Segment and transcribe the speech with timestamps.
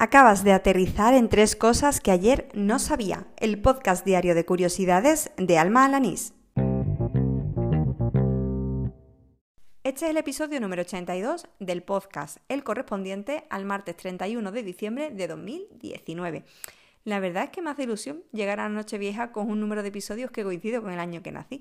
[0.00, 3.26] Acabas de aterrizar en tres cosas que ayer no sabía.
[3.36, 6.34] El podcast diario de curiosidades de Alma Alanís.
[9.82, 15.10] Este es el episodio número 82 del podcast, el correspondiente al martes 31 de diciembre
[15.10, 16.44] de 2019.
[17.02, 20.30] La verdad es que me hace ilusión llegar a Nochevieja con un número de episodios
[20.30, 21.60] que coincide con el año que nací.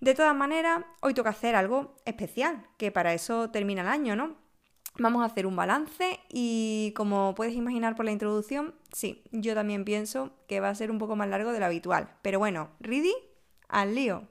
[0.00, 4.43] De todas maneras, hoy toca hacer algo especial, que para eso termina el año, ¿no?
[4.96, 9.84] Vamos a hacer un balance y como puedes imaginar por la introducción, sí, yo también
[9.84, 12.10] pienso que va a ser un poco más largo de lo habitual.
[12.22, 13.12] Pero bueno, ¿ready?
[13.68, 14.28] Al lío.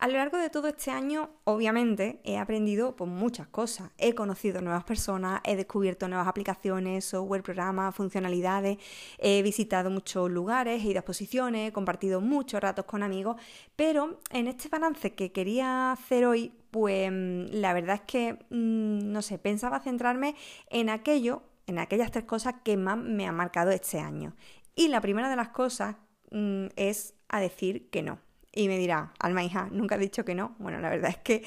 [0.00, 3.90] A lo largo de todo este año, obviamente, he aprendido pues, muchas cosas.
[3.98, 8.78] He conocido nuevas personas, he descubierto nuevas aplicaciones, software, programas, funcionalidades,
[9.18, 13.40] he visitado muchos lugares, he ido a exposiciones, he compartido muchos ratos con amigos,
[13.74, 19.12] pero en este balance que quería hacer hoy, pues mm, la verdad es que, mm,
[19.12, 20.34] no sé, pensaba centrarme
[20.70, 24.34] en aquello, en aquellas tres cosas que más me han marcado este año.
[24.74, 25.96] Y la primera de las cosas
[26.30, 28.20] mm, es a decir que no.
[28.52, 30.56] Y me dirá, Alma hija, nunca he dicho que no.
[30.58, 31.42] Bueno, la verdad es que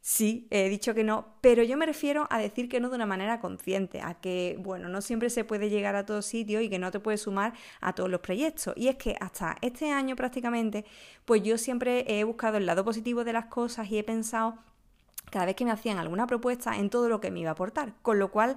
[0.00, 3.06] sí, he dicho que no, pero yo me refiero a decir que no de una
[3.06, 6.78] manera consciente, a que, bueno, no siempre se puede llegar a todo sitio y que
[6.78, 8.72] no te puedes sumar a todos los proyectos.
[8.76, 10.84] Y es que hasta este año prácticamente,
[11.24, 14.58] pues yo siempre he buscado el lado positivo de las cosas y he pensado
[15.30, 17.94] cada vez que me hacían alguna propuesta en todo lo que me iba a aportar,
[18.02, 18.56] con lo cual,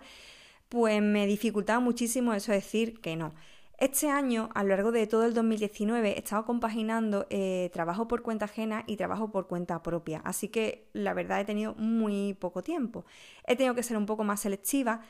[0.69, 3.33] pues me dificultaba muchísimo eso de decir que no.
[3.79, 8.21] Este año, a lo largo de todo el 2019, he estado compaginando eh, trabajo por
[8.23, 12.61] cuenta ajena y trabajo por cuenta propia, así que la verdad he tenido muy poco
[12.61, 13.05] tiempo.
[13.47, 15.01] He tenido que ser un poco más selectiva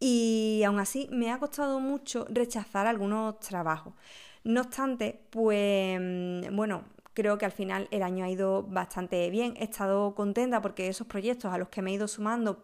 [0.00, 3.92] y aún así me ha costado mucho rechazar algunos trabajos.
[4.42, 9.54] No obstante, pues mm, bueno, creo que al final el año ha ido bastante bien.
[9.58, 12.62] He estado contenta porque esos proyectos a los que me he ido sumando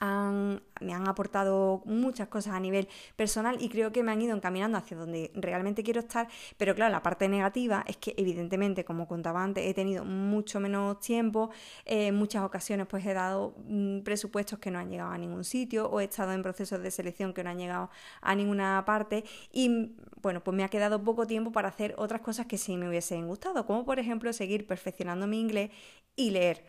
[0.00, 4.78] me han aportado muchas cosas a nivel personal y creo que me han ido encaminando
[4.78, 9.42] hacia donde realmente quiero estar, pero claro, la parte negativa es que evidentemente, como contaba
[9.42, 11.50] antes, he tenido mucho menos tiempo,
[11.84, 15.44] eh, en muchas ocasiones pues he dado mm, presupuestos que no han llegado a ningún
[15.44, 17.90] sitio o he estado en procesos de selección que no han llegado
[18.20, 22.46] a ninguna parte y bueno, pues me ha quedado poco tiempo para hacer otras cosas
[22.46, 25.70] que sí me hubiesen gustado, como por ejemplo seguir perfeccionando mi inglés
[26.16, 26.64] y leer.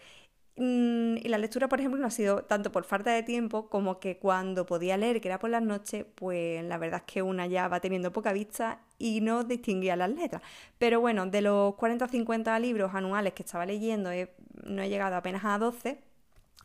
[0.62, 3.98] Mm, y la lectura, por ejemplo, no ha sido tanto por falta de tiempo como
[4.02, 7.48] que cuando podía leer, que era por las noches, pues la verdad es que una
[7.48, 10.42] ya va teniendo poca vista y no distinguía las letras.
[10.78, 14.10] Pero bueno, de los 40 o 50 libros anuales que estaba leyendo,
[14.66, 15.98] no he llegado apenas a 12.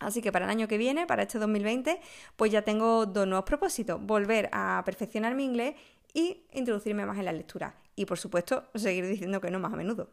[0.01, 2.01] Así que para el año que viene, para este 2020,
[2.35, 4.05] pues ya tengo dos nuevos propósitos.
[4.05, 5.77] Volver a perfeccionar mi inglés
[6.13, 7.77] y introducirme más en la lectura.
[7.95, 10.09] Y por supuesto, seguir diciendo que no más a menudo.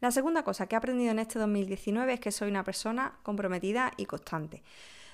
[0.00, 3.92] La segunda cosa que he aprendido en este 2019 es que soy una persona comprometida
[3.98, 4.62] y constante.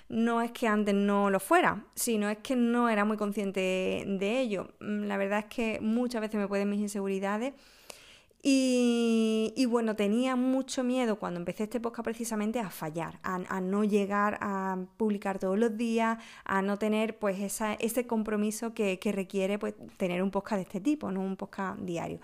[0.08, 4.40] No es que antes no lo fuera, sino es que no era muy consciente de
[4.40, 4.68] ello.
[4.78, 7.54] Mm, la verdad es que muchas veces me pueden mis inseguridades
[8.48, 14.38] y, bueno, tenía mucho miedo cuando empecé este podcast precisamente a fallar, a, no llegar
[14.40, 20.22] a publicar todos los días, a no tener pues ese compromiso que, requiere pues tener
[20.22, 22.20] un podcast de este tipo, no un podcast diario.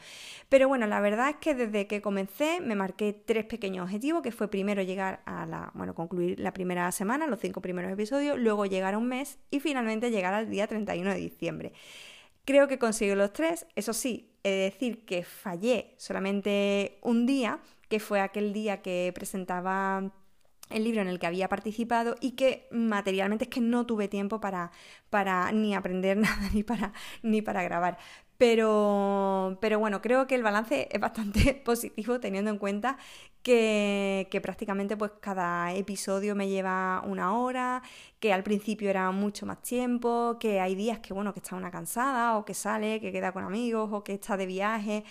[0.49, 4.31] Pero bueno, la verdad es que desde que comencé me marqué tres pequeños objetivos, que
[4.31, 8.65] fue primero llegar a la, bueno, concluir la primera semana, los cinco primeros episodios, luego
[8.67, 11.73] llegar a un mes y finalmente llegar al día 31 de diciembre.
[12.45, 17.61] Creo que consigo los tres, eso sí, he de decir que fallé solamente un día,
[17.89, 20.13] que fue aquel día que presentaba
[20.71, 24.41] el libro en el que había participado y que materialmente es que no tuve tiempo
[24.41, 24.71] para,
[25.11, 26.93] para ni aprender nada ni para,
[27.23, 27.99] ni para grabar.
[28.43, 32.99] Pero, pero bueno, creo que el balance es bastante positivo teniendo en cuenta
[33.45, 37.83] que, prácticamente pues cada episodio me lleva una hora,
[38.19, 41.71] que al principio era mucho más tiempo, que hay días que bueno, que está una
[41.71, 45.05] cansada o que sale, que queda con amigos o que está de viaje.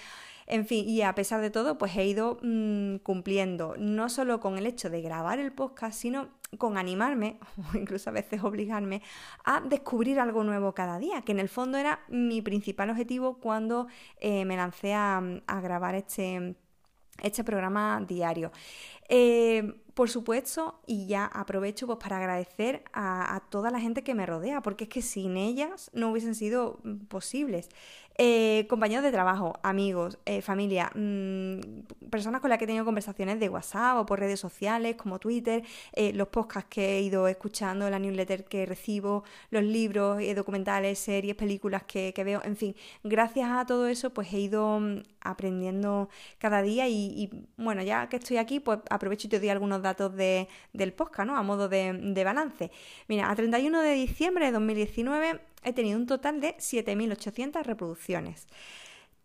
[0.46, 4.58] En fin, y a pesar de todo, pues he ido mm, cumpliendo, no solo con
[4.58, 7.40] el hecho de grabar el podcast, sino con animarme,
[7.74, 9.02] o incluso a veces obligarme,
[9.44, 13.88] a descubrir algo nuevo cada día, que en el fondo era mi principal objetivo cuando
[14.18, 16.56] eh, me lancé a, a grabar este
[17.22, 18.52] este programa diario.
[19.10, 24.26] Eh, por supuesto, y ya aprovecho pues, para agradecer a, toda la gente que me
[24.26, 27.70] rodea, porque es que sin ellas no hubiesen sido posibles.
[28.18, 33.40] Eh, compañeros de trabajo, amigos, eh, familia, mm, personas con las que he tenido conversaciones
[33.40, 35.64] de WhatsApp o por redes sociales como Twitter,
[35.94, 41.36] eh, los podcasts que he ido escuchando, la newsletter que recibo, los libros, documentales, series,
[41.36, 46.62] películas que, veo, en fin, gracias a todo eso pues he ido mm, aprendiendo cada
[46.62, 50.48] día y, bueno, ya que estoy aquí pues aprovecho y te doy algunos datos de,
[50.74, 51.38] del podcast, ¿no?
[51.38, 52.72] A modo de, de balance.
[53.08, 58.48] Mira, a 31 de diciembre de 2019 he tenido un total de 7.800 reproducciones.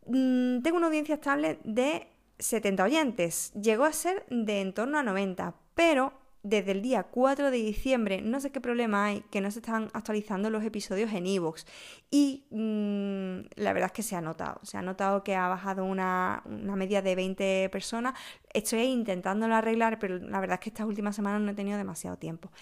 [0.07, 2.07] Mm, tengo una audiencia estable de
[2.39, 3.53] 70 oyentes.
[3.55, 6.13] Llegó a ser de en torno a 90, pero
[6.49, 9.89] desde el día 4 de diciembre, no sé qué problema hay, que no se están
[9.95, 11.65] actualizando los episodios en iVoox.
[12.09, 14.61] y mm, la verdad es que se ha notado.
[14.63, 18.15] Se ha notado que ha bajado una, media de 20 personas.
[18.53, 22.17] Estoy intentándolo arreglar, pero la verdad es que estas últimas semanas no he tenido demasiado
[22.17, 22.53] tiempo.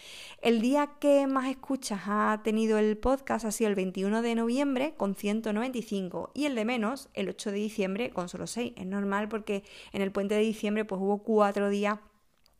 [0.41, 4.95] El día que más escuchas ha tenido el podcast ha sido el 21 de noviembre
[4.97, 8.73] con 195 y el de menos el 8 de diciembre con solo 6.
[8.77, 11.99] Es normal porque en el puente de diciembre pues hubo cuatro días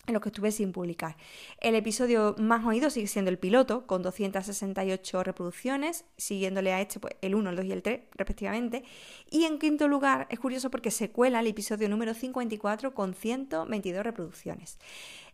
[0.07, 1.17] en los que estuve sin publicar.
[1.61, 7.15] El episodio más oído sigue siendo el piloto, con 268 reproducciones, siguiéndole a este pues,
[7.21, 8.85] el 1, el 2 y el 3, respectivamente.
[9.31, 14.05] Y en quinto lugar, es curioso porque se cuela el episodio número 54 con 122
[14.05, 14.79] reproducciones.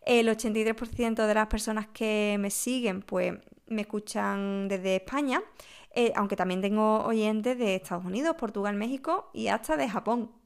[0.05, 3.33] El 83% de las personas que me siguen, pues
[3.67, 5.43] me escuchan desde España,
[5.93, 10.40] eh, aunque también tengo oyentes de Estados Unidos, Portugal, México y hasta de Japón.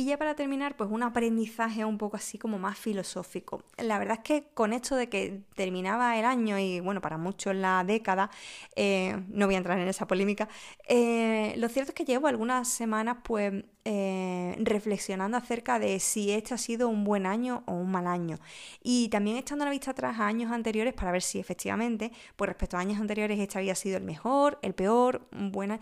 [0.00, 3.64] Y ya para terminar, pues un aprendizaje un poco así como más filosófico.
[3.76, 7.54] La verdad es que con esto de que terminaba el año y bueno, para muchos
[7.54, 8.30] la década,
[8.76, 10.48] eh, no voy a entrar en esa polémica,
[10.88, 16.54] eh, lo cierto es que llevo algunas semanas pues eh, reflexionando acerca de si este
[16.54, 18.38] ha sido un buen año o un mal año.
[18.82, 22.78] Y también echando la vista atrás a años anteriores para ver si efectivamente, pues respecto
[22.78, 25.78] a años anteriores, este había sido el mejor, el peor, un buen...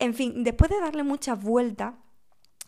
[0.00, 1.94] En fin, después de darle muchas vueltas,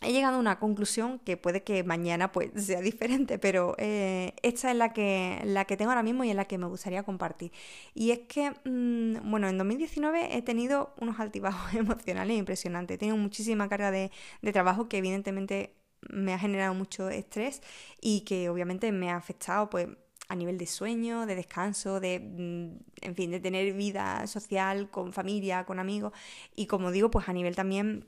[0.00, 4.70] he llegado a una conclusión que puede que mañana pues sea diferente, pero eh, esta
[4.70, 7.52] es la que, la que tengo ahora mismo y es la que me gustaría compartir.
[7.94, 12.96] Y es que, mm, bueno, en 2019 he tenido unos altibajos emocionales impresionantes.
[12.96, 14.10] He tenido muchísima carga de,
[14.42, 15.74] de trabajo que evidentemente
[16.08, 17.62] me ha generado mucho estrés
[18.00, 19.88] y que obviamente me ha afectado pues
[20.28, 25.12] a nivel de sueño, de descanso, de, mm, en fin, de tener vida social con
[25.12, 26.12] familia, con amigos
[26.54, 28.06] y como digo, pues a nivel también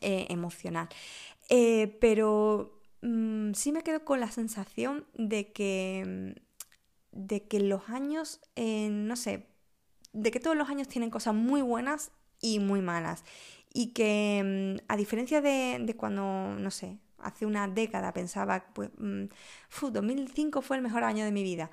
[0.00, 0.88] eh, emocional.
[1.48, 7.88] Eh, pero mm, sí me quedo con la sensación de que, mm, de que los
[7.88, 9.46] años, eh, no sé,
[10.12, 12.10] de que todos los años tienen cosas muy buenas
[12.40, 13.24] y muy malas.
[13.72, 16.22] Y que mm, a diferencia de, cuando,
[16.58, 21.70] no sé, hace una década pensaba, pues, 2005 fue el mejor año de mi vida.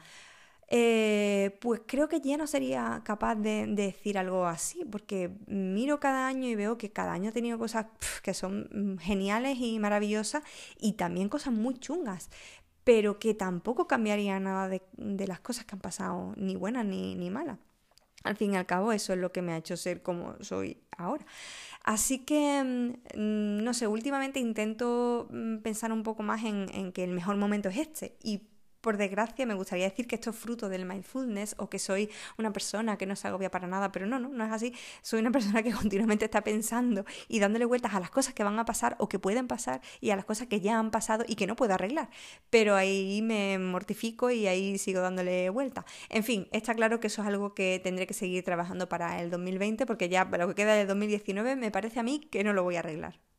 [0.70, 6.28] Eh, pues creo que ya no sería capaz de, decir algo así, porque miro cada
[6.28, 7.88] año y veo que cada año ha tenido cosas
[8.24, 10.44] que son mm, geniales y maravillosas
[10.80, 12.30] y también cosas muy chungas,
[12.84, 14.82] pero que tampoco cambiaría nada de,
[15.28, 17.60] las cosas que han pasado, ni buenas ni, ni malas.
[18.24, 20.82] Al fin y al cabo, eso es lo que me ha hecho ser como soy
[20.98, 21.26] ahora.
[21.84, 22.64] Así que,
[23.16, 27.36] mm, no sé, últimamente intento mm, pensar un poco más en, en que el mejor
[27.36, 28.16] momento es este.
[28.24, 28.44] Y
[28.84, 32.52] por desgracia, me gustaría decir que esto es fruto del mindfulness o que soy una
[32.52, 34.76] persona que no se agobia para nada, pero no, no, no es así.
[35.02, 38.60] Soy una persona que continuamente está pensando y dándole vueltas a las cosas que van
[38.60, 41.36] a pasar o que pueden pasar y a las cosas que ya han pasado y
[41.36, 42.10] que no puedo arreglar.
[42.50, 45.86] Pero ahí me mortifico y ahí sigo dándole vueltas.
[46.10, 49.30] En fin, está claro que eso es algo que tendré que seguir trabajando para el
[49.32, 52.64] 2020 porque ya lo que queda del 2019 me parece a mí que no lo
[52.64, 53.33] voy a arreglar.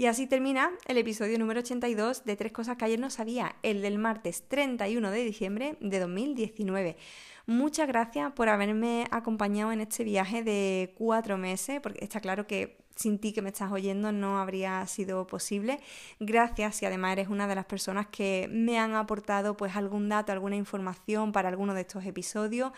[0.00, 3.82] Y así termina el episodio número 82 de Tres Cosas que ayer no sabía, el
[3.82, 6.96] del martes 31 de diciembre de 2019.
[7.44, 12.78] Muchas gracias por haberme acompañado en este viaje de cuatro meses, porque está claro que
[13.00, 15.80] sin ti que me estás oyendo no habría sido posible.
[16.18, 20.32] Gracias y además eres una de las personas que me han aportado pues algún dato,
[20.32, 22.72] alguna información para alguno de estos episodios.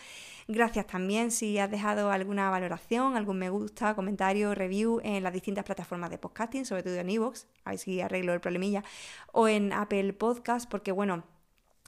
[0.47, 5.65] Gracias también si has dejado alguna valoración, algún me gusta, comentario, review en las distintas
[5.65, 8.83] plataformas de podcasting, sobre todo en iVoox, a ver si arreglo el problemilla,
[9.33, 11.23] o en Apple Podcast, porque bueno,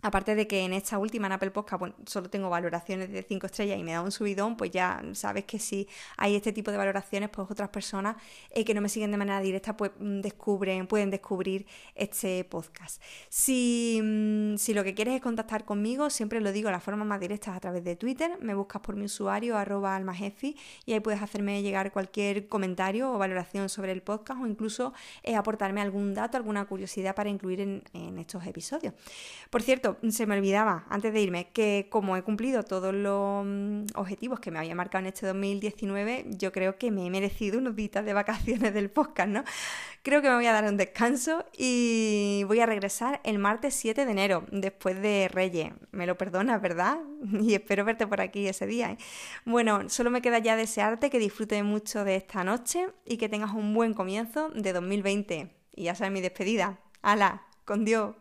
[0.05, 3.79] Aparte de que en esta última, en Apple Podcast, solo tengo valoraciones de 5 estrellas
[3.79, 7.29] y me da un subidón, pues ya sabes que si hay este tipo de valoraciones,
[7.29, 8.15] pues otras personas
[8.51, 13.01] eh, que no me siguen de manera directa, pues mm, descubren, pueden descubrir este podcast.
[13.29, 17.19] Si, mm, si lo que quieres es contactar conmigo, siempre lo digo, la forma más
[17.19, 20.99] directa es a través de Twitter, me buscas por mi usuario, arroba almajefi, y ahí
[20.99, 24.93] puedes hacerme llegar cualquier comentario o valoración sobre el podcast o incluso
[25.23, 28.93] eh, aportarme algún dato, alguna curiosidad para incluir en, en estos episodios.
[29.49, 33.85] Por cierto, se me olvidaba antes de irme que como he cumplido todos los mm,
[33.95, 37.75] objetivos que me había marcado en este 2019, yo creo que me he merecido unos
[37.75, 39.43] días de vacaciones del podcast, ¿no?
[40.03, 44.05] Creo que me voy a dar un descanso y voy a regresar el martes 7
[44.05, 45.73] de enero, después de Reyes.
[45.91, 46.97] Me lo perdonas, ¿verdad?
[47.41, 48.91] Y espero verte por aquí ese día.
[48.91, 48.97] ¿eh?
[49.45, 53.53] Bueno, solo me queda ya desearte que disfrutes mucho de esta noche y que tengas
[53.53, 55.55] un buen comienzo de 2020.
[55.75, 56.79] Y ya sabes mi despedida.
[57.01, 57.43] ¡Hala!
[57.65, 58.15] Con Dios.